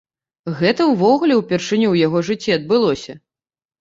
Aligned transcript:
Гэта 0.61 0.87
ўвогуле 0.93 1.37
ўпершыню 1.39 1.87
ў 1.91 1.95
яго 2.07 2.25
жыцці 2.31 2.57
адбылося. 2.59 3.13